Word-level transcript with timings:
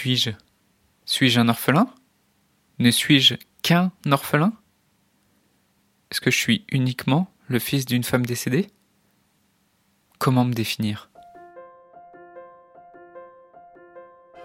suis-je? 0.00 0.30
Suis-je 1.04 1.38
un 1.40 1.50
orphelin? 1.50 1.86
Ne 2.78 2.90
suis-je 2.90 3.34
qu'un 3.62 3.92
orphelin? 4.10 4.54
Est-ce 6.10 6.22
que 6.22 6.30
je 6.30 6.38
suis 6.38 6.64
uniquement 6.72 7.30
le 7.48 7.58
fils 7.58 7.84
d'une 7.84 8.02
femme 8.02 8.24
décédée? 8.24 8.68
Comment 10.18 10.46
me 10.46 10.54
définir? 10.54 11.10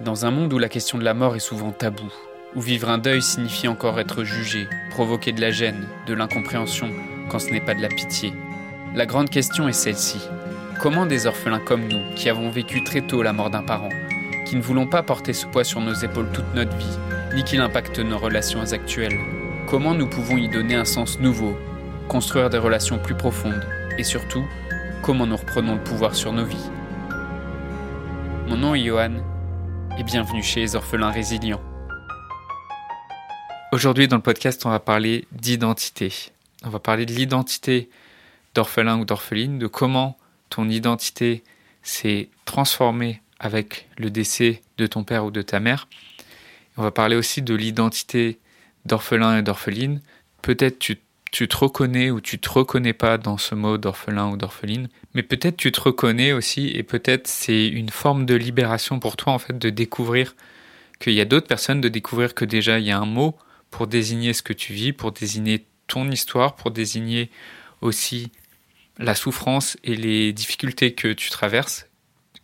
Dans 0.02 0.26
un 0.26 0.31
monde 0.31 0.52
où 0.52 0.57
la 0.57 0.68
question 0.68 0.97
de 0.97 1.05
la 1.05 1.13
mort 1.13 1.38
est 1.38 1.39
souvent 1.39 1.71
taboue, 1.71 2.13
où 2.53 2.59
vivre 2.59 2.89
un 2.89 2.97
deuil 2.97 3.21
signifie 3.21 3.69
encore 3.69 3.97
être 4.01 4.25
jugé, 4.25 4.67
provoquer 4.89 5.31
de 5.31 5.39
la 5.39 5.51
gêne, 5.51 5.87
de 6.05 6.13
l'incompréhension, 6.13 6.91
quand 7.29 7.39
ce 7.39 7.51
n'est 7.51 7.63
pas 7.63 7.75
de 7.75 7.81
la 7.81 7.87
pitié, 7.87 8.33
la 8.93 9.05
grande 9.05 9.29
question 9.29 9.69
est 9.69 9.73
celle-ci. 9.73 10.19
Comment 10.81 11.05
des 11.05 11.27
orphelins 11.27 11.63
comme 11.63 11.87
nous, 11.87 12.13
qui 12.15 12.27
avons 12.27 12.49
vécu 12.49 12.83
très 12.83 13.07
tôt 13.07 13.23
la 13.23 13.31
mort 13.31 13.49
d'un 13.49 13.63
parent, 13.63 13.87
qui 14.46 14.55
ne 14.55 14.62
voulons 14.62 14.86
pas 14.86 15.04
porter 15.04 15.34
ce 15.34 15.48
poids 15.48 15.64
sur 15.64 15.82
nos 15.82 15.93
épaules 15.93 16.32
toute 16.32 16.54
notre 16.54 16.75
vie, 16.78 16.97
ni 17.33 17.43
qu'il 17.43 17.60
impacte 17.60 18.00
nos 18.00 18.18
relations 18.18 18.71
actuelles, 18.71 19.19
comment 19.68 19.96
nous 19.96 20.07
pouvons 20.07 20.38
y 20.38 20.47
donner 20.47 20.75
un 20.75 20.86
sens 20.86 21.19
nouveau, 21.19 21.57
construire 22.07 22.50
des 22.52 22.60
relations 22.60 23.00
plus 23.00 23.16
profondes, 23.16 23.66
et 23.97 24.04
surtout, 24.04 24.46
comment 25.02 25.25
nous 25.25 25.36
reprenons 25.36 25.75
le 25.75 25.83
pouvoir 25.83 26.16
sur 26.16 26.32
nos 26.32 26.46
vies? 26.46 26.69
Mon 28.47 28.57
nom 28.57 28.75
est 28.75 28.83
Johan, 28.83 29.16
et 29.97 30.04
bienvenue 30.04 30.43
chez 30.43 30.60
les 30.60 30.75
orphelins 30.75 31.11
résilients. 31.11 31.61
Aujourd'hui 33.72 34.08
dans 34.08 34.17
le 34.17 34.22
podcast, 34.22 34.66
on 34.66 34.69
va 34.69 34.80
parler 34.80 35.27
d'identité. 35.31 36.14
On 36.64 36.69
va 36.69 36.80
parler 36.80 37.05
de 37.05 37.14
l'identité 37.14 37.89
d'orphelin 38.53 39.00
ou 39.00 39.05
d'orpheline, 39.05 39.58
de 39.58 39.67
comment 39.67 40.17
ton 40.50 40.69
identité 40.69 41.44
s'est 41.81 42.30
transformée 42.45 43.22
avec 43.45 43.88
le 43.97 44.09
décès 44.09 44.61
de 44.80 44.88
ton 44.88 45.03
père 45.03 45.23
ou 45.23 45.31
de 45.31 45.44
ta 45.44 45.59
mère. 45.59 45.88
On 46.77 46.81
va 46.81 46.91
parler 46.91 47.16
aussi 47.16 47.44
de 47.44 47.53
l'identité 47.53 48.39
d'orphelin 48.85 49.37
et 49.37 49.43
d'orpheline. 49.43 50.02
Peut-être 50.41 50.79
tu, 50.79 50.97
te 51.31 51.57
reconnais 51.57 52.09
ou 52.09 52.21
tu 52.21 52.39
te 52.39 52.49
reconnais 52.49 52.93
pas 52.93 53.17
dans 53.17 53.37
ce 53.37 53.53
mot 53.53 53.77
d'orphelin 53.77 54.29
ou 54.29 54.37
d'orpheline, 54.37 54.89
mais 55.13 55.21
peut-être 55.21 55.57
tu 55.57 55.71
te 55.71 55.79
reconnais 55.79 56.33
aussi 56.33 56.69
et 56.69 56.81
peut-être 56.81 57.27
c'est 57.27 57.67
une 57.67 57.89
forme 57.89 58.25
de 58.25 58.35
libération 58.35 58.99
pour 58.99 59.15
toi 59.15 59.33
en 59.33 59.39
fait 59.39 59.57
de 59.57 59.69
découvrir 59.69 60.35
qu'il 60.99 61.13
y 61.13 61.21
a 61.21 61.25
d'autres 61.25 61.47
personnes, 61.47 61.81
de 61.81 61.89
découvrir 61.89 62.33
que 62.33 62.45
déjà 62.45 62.80
il 62.80 62.85
y 62.85 62.91
a 62.91 62.97
un 62.97 63.05
mot 63.05 63.35
pour 63.69 63.85
désigner 63.85 64.33
ce 64.33 64.41
que 64.41 64.53
tu 64.53 64.73
vis, 64.73 64.91
pour 64.93 65.11
désigner 65.11 65.65
ton 65.87 66.09
histoire, 66.09 66.55
pour 66.55 66.71
désigner 66.71 67.30
aussi 67.81 68.31
la 68.97 69.13
souffrance 69.13 69.77
et 69.83 69.95
les 69.95 70.31
difficultés 70.31 70.93
que 70.93 71.11
tu 71.11 71.30
traverses, 71.30 71.87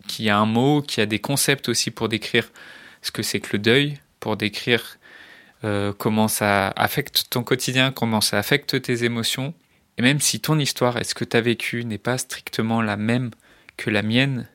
qu'il 0.07 0.25
y 0.25 0.29
a 0.29 0.37
un 0.37 0.45
mot, 0.45 0.81
qu'il 0.81 1.01
y 1.01 1.03
a 1.03 1.05
des 1.05 1.19
concepts 1.19 1.69
aussi 1.69 1.91
pour 1.91 2.09
décrire 2.09 2.49
ce 3.01 3.11
que 3.11 3.23
c'est 3.23 3.39
que 3.39 3.49
le 3.53 3.59
deuil, 3.59 3.99
pour 4.19 4.37
décrire 4.37 4.97
euh, 5.63 5.93
comment 5.97 6.27
ça 6.27 6.69
affecte 6.69 7.25
ton 7.29 7.43
quotidien, 7.43 7.91
comment 7.91 8.21
ça 8.21 8.37
affecte 8.37 8.81
tes 8.81 9.03
émotions. 9.03 9.53
Et 9.97 10.01
même 10.01 10.19
si 10.19 10.39
ton 10.39 10.57
histoire 10.57 10.97
et 10.97 11.03
ce 11.03 11.13
que 11.13 11.25
tu 11.25 11.37
as 11.37 11.41
vécu 11.41 11.85
n'est 11.85 11.97
pas 11.97 12.17
strictement 12.17 12.81
la 12.81 12.97
même 12.97 13.31
que 13.77 13.89
la 13.89 14.01
mienne, 14.01 14.47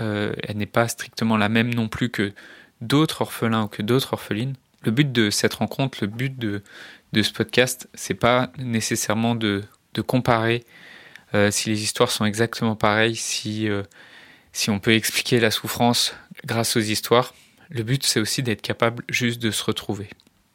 euh, 0.00 0.34
elle 0.42 0.56
n'est 0.56 0.66
pas 0.66 0.88
strictement 0.88 1.36
la 1.36 1.48
même 1.48 1.74
non 1.74 1.88
plus 1.88 2.10
que 2.10 2.32
d'autres 2.80 3.22
orphelins 3.22 3.64
ou 3.64 3.68
que 3.68 3.82
d'autres 3.82 4.12
orphelines, 4.12 4.54
le 4.82 4.90
but 4.92 5.10
de 5.10 5.30
cette 5.30 5.54
rencontre, 5.54 5.98
le 6.02 6.06
but 6.06 6.38
de, 6.38 6.62
ce 7.14 7.32
podcast, 7.32 7.88
c'est 7.94 8.14
pas 8.14 8.52
nécessairement 8.58 9.34
de, 9.34 9.64
comparer 10.06 10.64
euh, 11.34 11.50
si 11.50 11.70
les 11.70 11.82
histoires 11.82 12.10
sont 12.10 12.26
exactement 12.26 12.76
pareilles, 12.76 13.16
si, 13.16 13.66
si 14.56 14.70
on 14.70 14.78
peut 14.78 14.94
expliquer 14.94 15.38
la 15.38 15.50
souffrance 15.50 16.14
grâce 16.46 16.78
aux 16.78 16.80
histoires. 16.80 17.34
Le 17.68 17.82
but, 17.82 18.06
c'est 18.06 18.20
aussi 18.20 18.42
d'être 18.42 18.62
capable 18.62 19.04
juste 19.10 19.38
de 19.38 19.50
se 19.50 19.62
retrouver. 19.62 20.08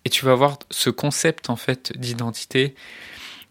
Et 0.06 0.10
tu 0.10 0.26
vas 0.26 0.34
voir 0.34 0.58
ce 0.72 0.90
concept 0.90 1.52
en 1.52 1.56
fait 1.56 1.96
d'identité 1.96 2.74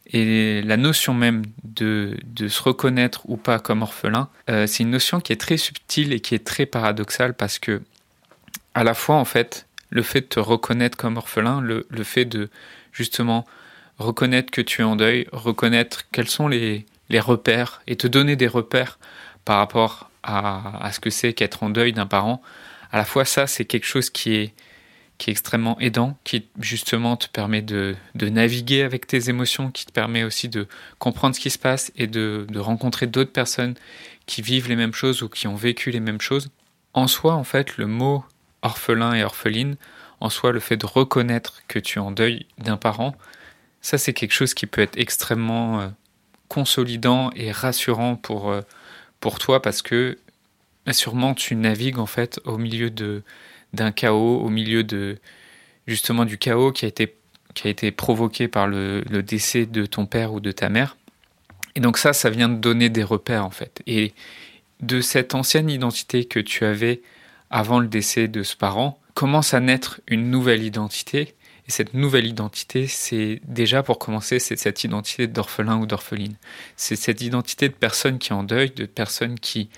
et 0.06 0.60
la 0.62 0.76
notion 0.76 1.14
même 1.14 1.44
de, 1.62 2.16
de, 2.24 2.48
se 2.48 2.60
reconnaître 2.62 3.22
ou 3.30 3.36
pas 3.36 3.60
comme 3.60 3.82
orphelin, 3.82 4.28
euh, 4.48 4.66
c'est 4.66 4.82
une 4.82 4.90
notion 4.90 5.20
qui 5.20 5.32
est 5.32 5.40
très 5.40 5.56
subtile 5.56 6.12
et 6.12 6.18
qui 6.18 6.34
est 6.34 6.44
très 6.44 6.66
paradoxale 6.66 7.34
parce 7.34 7.60
que 7.60 7.80
à 8.74 8.82
la 8.82 8.94
fois 8.94 9.14
en 9.14 9.24
fait 9.24 9.68
le 9.90 10.02
fait 10.02 10.22
de 10.22 10.26
te 10.26 10.40
reconnaître 10.40 10.96
comme 10.96 11.16
orphelin, 11.16 11.60
le, 11.60 11.86
le 11.88 12.02
fait 12.02 12.24
de 12.24 12.50
justement 12.90 13.46
reconnaître 13.98 14.50
que 14.50 14.62
tu 14.62 14.80
es 14.80 14.84
en 14.84 14.96
deuil, 14.96 15.28
reconnaître 15.30 16.06
quels 16.10 16.28
sont 16.28 16.48
les, 16.48 16.86
les 17.08 17.20
repères 17.20 17.82
et 17.86 17.94
te 17.94 18.08
donner 18.08 18.34
des 18.34 18.48
repères 18.48 18.98
par 19.44 19.58
rapport 19.58 20.09
à, 20.22 20.90
ce 20.92 21.00
que 21.00 21.10
c'est 21.10 21.32
qu'être 21.32 21.62
en 21.62 21.70
deuil 21.70 21.92
d'un 21.92 22.06
parent, 22.06 22.42
à 22.92 22.98
la 22.98 23.04
fois 23.04 23.24
ça 23.24 23.46
c'est 23.46 23.64
quelque 23.64 23.86
chose 23.86 24.10
qui 24.10 24.34
est 24.34 24.54
qui 25.18 25.28
est 25.28 25.32
extrêmement 25.32 25.78
aidant, 25.80 26.16
qui 26.24 26.48
justement 26.60 27.14
te 27.18 27.28
permet 27.28 27.60
de, 27.60 27.94
de, 28.14 28.30
naviguer 28.30 28.82
avec 28.82 29.06
tes 29.06 29.28
émotions, 29.28 29.70
qui 29.70 29.84
te 29.84 29.92
permet 29.92 30.24
aussi 30.24 30.48
de 30.48 30.66
comprendre 30.98 31.34
ce 31.34 31.40
qui 31.40 31.50
se 31.50 31.58
passe 31.58 31.92
et 31.94 32.06
de, 32.06 32.46
de 32.48 32.58
rencontrer 32.58 33.06
d'autres 33.06 33.30
personnes 33.30 33.74
qui 34.24 34.40
vivent 34.40 34.70
les 34.70 34.76
mêmes 34.76 34.94
choses 34.94 35.22
ou 35.22 35.28
qui 35.28 35.46
ont 35.46 35.56
vécu 35.56 35.90
les 35.90 36.00
mêmes 36.00 36.22
choses. 36.22 36.48
En 36.94 37.06
soi, 37.06 37.34
en 37.34 37.44
fait, 37.44 37.76
le 37.76 37.86
mot 37.86 38.24
orphelin 38.62 39.12
et 39.12 39.22
orpheline, 39.22 39.76
en 40.20 40.30
soi, 40.30 40.52
le 40.52 40.60
fait 40.60 40.78
de 40.78 40.86
reconnaître 40.86 41.62
que 41.68 41.78
tu 41.78 41.98
es 41.98 42.02
en 42.02 42.12
deuil 42.12 42.46
d'un 42.56 42.78
parent, 42.78 43.14
ça 43.82 43.98
c'est 43.98 44.14
quelque 44.14 44.32
chose 44.32 44.54
qui 44.54 44.66
peut 44.66 44.80
être 44.80 44.98
extrêmement 44.98 45.80
euh, 45.80 45.88
consolidant 46.48 47.30
et 47.36 47.52
rassurant 47.52 48.16
pour, 48.16 48.50
euh, 48.50 48.62
pour 49.20 49.38
toi 49.38 49.62
parce 49.62 49.82
que 49.82 50.18
bah, 50.86 50.92
sûrement 50.92 51.34
tu 51.34 51.54
navigues 51.54 51.98
en 51.98 52.06
fait 52.06 52.40
au 52.44 52.58
milieu 52.58 52.90
d'un 53.72 53.92
chaos, 53.92 54.40
au 54.40 54.48
milieu 54.48 54.82
de 54.82 55.18
justement 55.86 56.24
du 56.24 56.38
chaos 56.38 56.72
qui 56.72 56.86
a 56.86 56.88
été 57.68 57.90
provoqué 57.90 58.48
par 58.48 58.66
le, 58.66 59.02
le, 59.10 59.22
décès 59.22 59.66
de 59.66 59.86
ton 59.86 60.06
père 60.06 60.32
ou 60.32 60.40
de 60.40 60.52
ta 60.52 60.68
mère. 60.68 60.96
Et 61.76 61.80
donc 61.80 61.98
ça, 61.98 62.12
ça 62.12 62.30
vient 62.30 62.48
de 62.48 62.56
donner 62.56 62.88
des 62.88 63.04
repères 63.04 63.44
en 63.44 63.50
fait. 63.50 63.82
Et 63.86 64.12
de 64.80 65.00
cette 65.00 65.34
ancienne 65.34 65.68
identité 65.68 66.24
que 66.24 66.40
tu 66.40 66.64
avais 66.64 67.02
avant 67.50 67.80
le 67.80 67.88
décès 67.88 68.28
de 68.28 68.42
ce 68.42 68.56
parent, 68.56 68.98
commence 69.14 69.54
à 69.54 69.60
naître 69.60 70.00
une 70.06 70.30
nouvelle 70.30 70.62
identité 70.62 71.34
et 71.70 71.72
cette 71.72 71.94
nouvelle 71.94 72.26
identité, 72.26 72.88
c'est 72.88 73.40
déjà 73.44 73.84
pour 73.84 74.00
commencer, 74.00 74.40
c'est 74.40 74.56
cette 74.56 74.82
identité 74.82 75.28
d'orphelin 75.28 75.76
ou 75.76 75.86
d'orpheline. 75.86 76.34
C'est 76.74 76.96
cette 76.96 77.20
identité 77.20 77.68
de 77.68 77.74
personne 77.74 78.18
qui 78.18 78.30
est 78.30 78.34
en 78.34 78.42
deuil, 78.42 78.70
de 78.70 78.86
personne 78.86 79.38
qui 79.38 79.70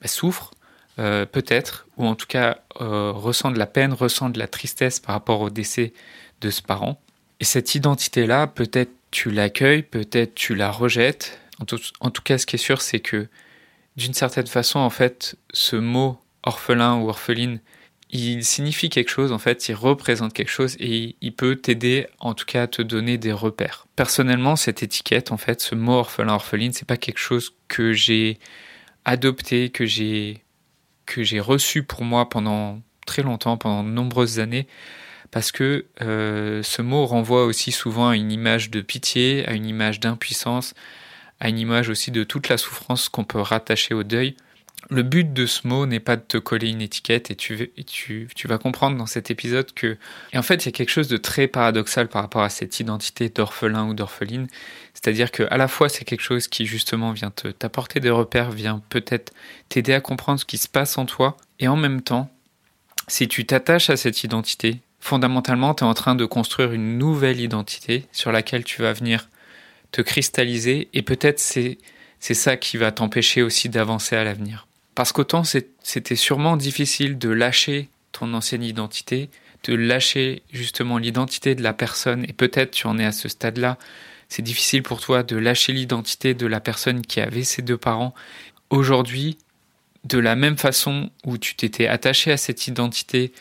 bah, 0.00 0.06
souffre, 0.06 0.52
euh, 1.00 1.26
peut-être, 1.26 1.88
ou 1.96 2.06
en 2.06 2.14
tout 2.14 2.28
cas 2.28 2.58
euh, 2.80 3.10
ressent 3.10 3.50
de 3.50 3.58
la 3.58 3.66
peine, 3.66 3.92
ressent 3.92 4.30
de 4.30 4.38
la 4.38 4.46
tristesse 4.46 5.00
par 5.00 5.12
rapport 5.12 5.40
au 5.40 5.50
décès 5.50 5.92
de 6.40 6.50
ce 6.50 6.62
parent. 6.62 7.00
Et 7.40 7.44
cette 7.44 7.74
identité-là, 7.74 8.46
peut-être 8.46 8.92
tu 9.10 9.32
l'accueilles, 9.32 9.82
peut-être 9.82 10.36
tu 10.36 10.54
la 10.54 10.70
rejettes. 10.70 11.40
En 11.58 11.64
tout, 11.64 11.80
en 11.98 12.10
tout 12.12 12.22
cas, 12.22 12.38
ce 12.38 12.46
qui 12.46 12.54
est 12.54 12.60
sûr, 12.60 12.80
c'est 12.80 13.00
que 13.00 13.26
d'une 13.96 14.14
certaine 14.14 14.46
façon, 14.46 14.78
en 14.78 14.90
fait, 14.90 15.34
ce 15.52 15.74
mot 15.74 16.16
orphelin 16.44 16.94
ou 16.98 17.08
orpheline, 17.08 17.58
il 18.12 18.44
signifie 18.44 18.88
quelque 18.88 19.08
chose, 19.08 19.30
en 19.32 19.38
fait, 19.38 19.68
il 19.68 19.74
représente 19.74 20.32
quelque 20.32 20.50
chose 20.50 20.76
et 20.80 21.16
il 21.20 21.32
peut 21.32 21.56
t'aider, 21.56 22.06
en 22.18 22.34
tout 22.34 22.44
cas, 22.44 22.64
à 22.64 22.66
te 22.66 22.82
donner 22.82 23.18
des 23.18 23.32
repères. 23.32 23.86
Personnellement, 23.94 24.56
cette 24.56 24.82
étiquette, 24.82 25.30
en 25.30 25.36
fait, 25.36 25.60
ce 25.60 25.74
mot 25.74 25.92
orphelin, 25.92 26.34
orpheline, 26.34 26.72
c'est 26.72 26.86
pas 26.86 26.96
quelque 26.96 27.18
chose 27.18 27.54
que 27.68 27.92
j'ai 27.92 28.38
adopté, 29.04 29.70
que 29.70 29.86
j'ai, 29.86 30.42
que 31.06 31.22
j'ai 31.22 31.40
reçu 31.40 31.82
pour 31.84 32.02
moi 32.02 32.28
pendant 32.28 32.80
très 33.06 33.22
longtemps, 33.22 33.56
pendant 33.56 33.84
de 33.84 33.88
nombreuses 33.88 34.40
années, 34.40 34.66
parce 35.30 35.52
que 35.52 35.86
euh, 36.02 36.62
ce 36.64 36.82
mot 36.82 37.06
renvoie 37.06 37.44
aussi 37.44 37.70
souvent 37.70 38.08
à 38.08 38.16
une 38.16 38.32
image 38.32 38.70
de 38.70 38.80
pitié, 38.80 39.46
à 39.48 39.52
une 39.52 39.66
image 39.66 40.00
d'impuissance, 40.00 40.74
à 41.38 41.48
une 41.48 41.58
image 41.58 41.88
aussi 41.88 42.10
de 42.10 42.24
toute 42.24 42.48
la 42.48 42.58
souffrance 42.58 43.08
qu'on 43.08 43.24
peut 43.24 43.40
rattacher 43.40 43.94
au 43.94 44.02
deuil 44.02 44.36
le 44.88 45.02
but 45.02 45.32
de 45.32 45.46
ce 45.46 45.68
mot 45.68 45.84
n'est 45.86 46.00
pas 46.00 46.16
de 46.16 46.22
te 46.22 46.38
coller 46.38 46.70
une 46.70 46.80
étiquette 46.80 47.30
et 47.30 47.36
tu, 47.36 48.28
vas 48.44 48.58
comprendre 48.58 48.96
dans 48.96 49.06
cet 49.06 49.30
épisode 49.30 49.72
que, 49.72 49.98
et 50.32 50.38
en 50.38 50.42
fait, 50.42 50.64
il 50.64 50.66
y 50.66 50.68
a 50.68 50.72
quelque 50.72 50.90
chose 50.90 51.08
de 51.08 51.16
très 51.16 51.46
paradoxal 51.46 52.08
par 52.08 52.22
rapport 52.22 52.42
à 52.42 52.48
cette 52.48 52.80
identité 52.80 53.28
d'orphelin 53.28 53.86
ou 53.86 53.94
d'orpheline. 53.94 54.48
C'est-à-dire 54.94 55.30
que 55.30 55.42
à 55.50 55.56
la 55.56 55.68
fois, 55.68 55.88
c'est 55.88 56.04
quelque 56.04 56.22
chose 56.22 56.48
qui 56.48 56.66
justement 56.66 57.12
vient 57.12 57.30
te, 57.30 57.48
t'apporter 57.48 58.00
des 58.00 58.10
repères, 58.10 58.50
vient 58.50 58.82
peut-être 58.88 59.32
t'aider 59.68 59.92
à 59.92 60.00
comprendre 60.00 60.40
ce 60.40 60.44
qui 60.44 60.58
se 60.58 60.68
passe 60.68 60.96
en 60.98 61.06
toi. 61.06 61.36
Et 61.58 61.68
en 61.68 61.76
même 61.76 62.00
temps, 62.00 62.30
si 63.06 63.28
tu 63.28 63.44
t'attaches 63.44 63.90
à 63.90 63.96
cette 63.96 64.24
identité, 64.24 64.80
fondamentalement, 64.98 65.74
tu 65.74 65.84
es 65.84 65.86
en 65.86 65.94
train 65.94 66.14
de 66.14 66.24
construire 66.24 66.72
une 66.72 66.98
nouvelle 66.98 67.40
identité 67.40 68.06
sur 68.12 68.32
laquelle 68.32 68.64
tu 68.64 68.82
vas 68.82 68.92
venir 68.92 69.28
te 69.92 70.02
cristalliser 70.02 70.88
et 70.94 71.02
peut-être 71.02 71.40
c'est 71.40 71.78
ça 72.20 72.56
qui 72.56 72.76
va 72.76 72.92
t'empêcher 72.92 73.42
aussi 73.42 73.68
d'avancer 73.68 74.16
à 74.16 74.24
l'avenir. 74.24 74.66
Parce 75.00 75.12
qu'autant 75.12 75.44
c'était 75.44 76.14
sûrement 76.14 76.58
difficile 76.58 77.16
de 77.16 77.30
lâcher 77.30 77.88
ton 78.12 78.34
ancienne 78.34 78.62
identité, 78.62 79.30
de 79.64 79.72
lâcher 79.72 80.42
justement 80.52 80.98
l'identité 80.98 81.54
de 81.54 81.62
la 81.62 81.72
personne, 81.72 82.22
et 82.24 82.34
peut-être 82.34 82.72
tu 82.72 82.86
en 82.86 82.98
es 82.98 83.06
à 83.06 83.12
ce 83.12 83.26
stade-là, 83.26 83.78
c'est 84.28 84.42
difficile 84.42 84.82
pour 84.82 85.00
toi 85.00 85.22
de 85.22 85.38
lâcher 85.38 85.72
l'identité 85.72 86.34
de 86.34 86.46
la 86.46 86.60
personne 86.60 87.00
qui 87.00 87.22
avait 87.22 87.44
ses 87.44 87.62
deux 87.62 87.78
parents. 87.78 88.14
Aujourd'hui, 88.68 89.38
de 90.04 90.18
la 90.18 90.36
même 90.36 90.58
façon 90.58 91.08
où 91.24 91.38
tu 91.38 91.54
t'étais 91.54 91.86
attaché 91.86 92.30
à 92.30 92.36
cette 92.36 92.66
identité 92.66 93.32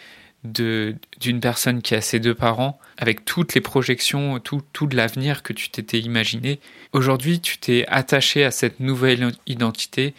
d'une 0.46 1.42
personne 1.42 1.82
qui 1.82 1.94
a 1.94 2.00
ses 2.00 2.22
deux 2.22 2.36
parents, 2.36 2.80
avec 2.98 3.26
toutes 3.26 3.54
les 3.54 3.60
projections, 3.60 4.40
tout, 4.40 4.62
tout 4.72 4.88
l'avenir 4.88 5.44
que 5.44 5.52
tu 5.52 5.70
t'étais 5.70 6.00
imaginé. 6.00 6.62
Aujourd'hui, 6.94 7.42
tu 7.42 7.58
t'es 7.58 7.84
attaché 7.90 8.46
à 8.46 8.52
cette 8.52 8.80
nouvelle 8.80 9.34
identité 9.46 10.14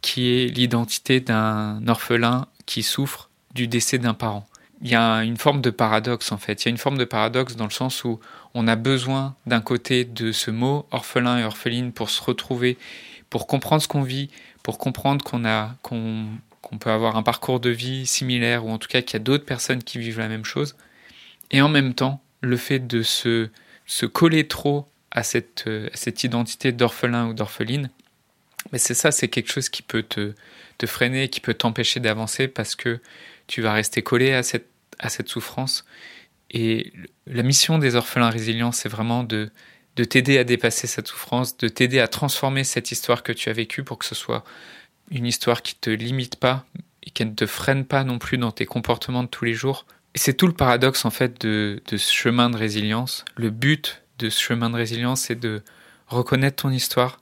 qui 0.00 0.28
est 0.28 0.46
l'identité 0.46 1.20
d'un 1.20 1.86
orphelin 1.88 2.46
qui 2.66 2.82
souffre 2.82 3.30
du 3.54 3.68
décès 3.68 3.98
d'un 3.98 4.14
parent. 4.14 4.46
Il 4.82 4.88
y 4.88 4.94
a 4.94 5.22
une 5.24 5.36
forme 5.36 5.60
de 5.60 5.70
paradoxe 5.70 6.32
en 6.32 6.38
fait. 6.38 6.62
Il 6.62 6.66
y 6.66 6.68
a 6.68 6.70
une 6.70 6.78
forme 6.78 6.96
de 6.98 7.04
paradoxe 7.04 7.56
dans 7.56 7.64
le 7.64 7.70
sens 7.70 8.04
où 8.04 8.18
on 8.54 8.66
a 8.66 8.76
besoin 8.76 9.34
d'un 9.46 9.60
côté 9.60 10.04
de 10.04 10.32
ce 10.32 10.50
mot 10.50 10.86
orphelin 10.90 11.38
et 11.38 11.44
orpheline 11.44 11.92
pour 11.92 12.08
se 12.08 12.22
retrouver, 12.22 12.78
pour 13.28 13.46
comprendre 13.46 13.82
ce 13.82 13.88
qu'on 13.88 14.02
vit, 14.02 14.30
pour 14.62 14.78
comprendre 14.78 15.24
qu'on 15.24 15.44
a 15.44 15.74
qu'on 15.82 16.78
peut 16.78 16.90
avoir 16.90 17.16
un 17.16 17.22
parcours 17.22 17.60
de 17.60 17.70
vie 17.70 18.06
similaire 18.06 18.64
ou 18.64 18.70
en 18.70 18.78
tout 18.78 18.88
cas 18.88 19.02
qu'il 19.02 19.14
y 19.14 19.16
a 19.16 19.24
d'autres 19.24 19.44
personnes 19.44 19.82
qui 19.82 19.98
vivent 19.98 20.18
la 20.18 20.28
même 20.28 20.44
chose. 20.44 20.76
Et 21.50 21.60
en 21.60 21.68
même 21.68 21.94
temps, 21.94 22.22
le 22.40 22.56
fait 22.56 22.78
de 22.78 23.02
se, 23.02 23.48
coller 24.12 24.46
trop 24.46 24.86
à 25.10 25.22
cette 25.22 26.24
identité 26.24 26.72
d'orphelin 26.72 27.26
ou 27.26 27.34
d'orpheline, 27.34 27.90
mais 28.72 28.78
c'est 28.78 28.94
ça, 28.94 29.10
c'est 29.10 29.28
quelque 29.28 29.50
chose 29.50 29.68
qui 29.68 29.82
peut 29.82 30.02
te, 30.02 30.34
freiner, 30.86 31.28
qui 31.28 31.40
peut 31.40 31.54
t'empêcher 31.54 32.00
d'avancer 32.00 32.48
parce 32.48 32.76
que 32.76 33.00
tu 33.46 33.62
vas 33.62 33.72
rester 33.72 34.02
collé 34.02 34.32
à 34.32 34.42
cette, 34.42 35.28
souffrance. 35.28 35.84
Et 36.50 36.92
la 37.26 37.42
mission 37.42 37.78
des 37.78 37.96
orphelins 37.96 38.30
résilients, 38.30 38.72
c'est 38.72 38.88
vraiment 38.88 39.24
de, 39.24 39.50
de 39.96 40.04
t'aider 40.04 40.38
à 40.38 40.44
dépasser 40.44 40.86
cette 40.86 41.08
souffrance, 41.08 41.56
de 41.56 41.68
t'aider 41.68 42.00
à 42.00 42.08
transformer 42.08 42.64
cette 42.64 42.90
histoire 42.90 43.22
que 43.22 43.32
tu 43.32 43.48
as 43.48 43.52
vécue 43.52 43.84
pour 43.84 43.98
que 43.98 44.04
ce 44.04 44.14
soit 44.14 44.44
une 45.10 45.26
histoire 45.26 45.62
qui 45.62 45.74
te 45.74 45.90
limite 45.90 46.36
pas 46.36 46.64
et 47.02 47.10
qui 47.10 47.24
ne 47.24 47.32
te 47.32 47.46
freine 47.46 47.84
pas 47.84 48.04
non 48.04 48.18
plus 48.18 48.38
dans 48.38 48.52
tes 48.52 48.66
comportements 48.66 49.22
de 49.22 49.28
tous 49.28 49.44
les 49.44 49.54
jours. 49.54 49.86
C'est 50.14 50.36
tout 50.36 50.46
le 50.46 50.52
paradoxe 50.52 51.04
en 51.04 51.10
fait 51.10 51.40
de, 51.40 51.82
de 51.86 51.96
ce 51.96 52.12
chemin 52.12 52.50
de 52.50 52.56
résilience. 52.56 53.24
Le 53.36 53.50
but 53.50 54.02
de 54.18 54.28
ce 54.28 54.40
chemin 54.40 54.70
de 54.70 54.76
résilience, 54.76 55.22
c'est 55.22 55.38
de 55.38 55.62
reconnaître 56.08 56.62
ton 56.62 56.70
histoire, 56.70 57.19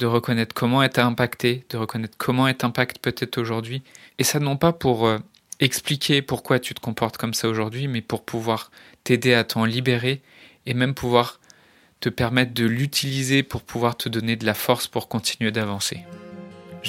de 0.00 0.06
reconnaître 0.06 0.54
comment 0.54 0.82
elle 0.82 0.90
t'a 0.90 1.06
impacté, 1.06 1.64
de 1.68 1.76
reconnaître 1.76 2.16
comment 2.16 2.48
elle 2.48 2.56
t'impacte 2.56 2.98
peut-être 2.98 3.38
aujourd'hui. 3.38 3.82
Et 4.18 4.24
ça 4.24 4.40
non 4.40 4.56
pas 4.56 4.72
pour 4.72 5.06
euh, 5.06 5.18
expliquer 5.60 6.22
pourquoi 6.22 6.58
tu 6.58 6.74
te 6.74 6.80
comportes 6.80 7.18
comme 7.18 7.34
ça 7.34 7.48
aujourd'hui, 7.48 7.86
mais 7.86 8.00
pour 8.00 8.24
pouvoir 8.24 8.70
t'aider 9.04 9.34
à 9.34 9.44
t'en 9.44 9.64
libérer 9.64 10.22
et 10.66 10.74
même 10.74 10.94
pouvoir 10.94 11.38
te 12.00 12.08
permettre 12.08 12.54
de 12.54 12.64
l'utiliser 12.64 13.42
pour 13.42 13.62
pouvoir 13.62 13.96
te 13.96 14.08
donner 14.08 14.36
de 14.36 14.46
la 14.46 14.54
force 14.54 14.88
pour 14.88 15.06
continuer 15.08 15.52
d'avancer. 15.52 16.00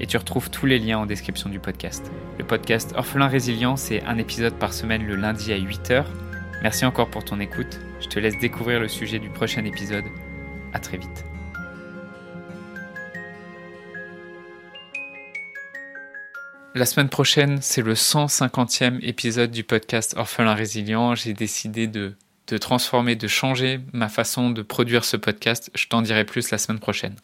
et 0.00 0.06
tu 0.06 0.16
retrouves 0.16 0.50
tous 0.50 0.66
les 0.66 0.78
liens 0.78 0.98
en 0.98 1.06
description 1.06 1.48
du 1.48 1.58
podcast. 1.58 2.10
Le 2.38 2.44
podcast 2.44 2.92
Orphelin 2.96 3.28
Résilient, 3.28 3.76
c'est 3.76 4.02
un 4.04 4.18
épisode 4.18 4.54
par 4.54 4.72
semaine 4.72 5.06
le 5.06 5.16
lundi 5.16 5.52
à 5.52 5.58
8h. 5.58 6.04
Merci 6.62 6.84
encore 6.84 7.10
pour 7.10 7.24
ton 7.24 7.40
écoute. 7.40 7.80
Je 8.00 8.08
te 8.08 8.18
laisse 8.18 8.38
découvrir 8.38 8.80
le 8.80 8.88
sujet 8.88 9.18
du 9.18 9.30
prochain 9.30 9.64
épisode. 9.64 10.04
À 10.72 10.78
très 10.78 10.98
vite. 10.98 11.24
La 16.74 16.84
semaine 16.84 17.08
prochaine, 17.08 17.58
c'est 17.60 17.82
le 17.82 17.94
150e 17.94 19.00
épisode 19.02 19.50
du 19.50 19.64
podcast 19.64 20.14
Orphelin 20.16 20.54
Résilient. 20.54 21.16
J'ai 21.16 21.32
décidé 21.32 21.88
de, 21.88 22.14
de 22.46 22.58
transformer, 22.58 23.16
de 23.16 23.26
changer 23.26 23.80
ma 23.92 24.08
façon 24.08 24.50
de 24.50 24.62
produire 24.62 25.04
ce 25.04 25.16
podcast. 25.16 25.70
Je 25.74 25.88
t'en 25.88 26.02
dirai 26.02 26.24
plus 26.24 26.50
la 26.50 26.58
semaine 26.58 26.78
prochaine. 26.78 27.16